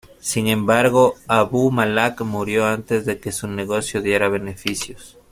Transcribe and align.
Sin 0.19 0.47
embargo, 0.47 1.13
Abu 1.27 1.69
Malak 1.69 2.21
murió 2.21 2.65
antes 2.65 3.05
de 3.05 3.19
que 3.19 3.31
su 3.31 3.47
negocio 3.47 4.01
diera 4.01 4.29
beneficios. 4.29 5.19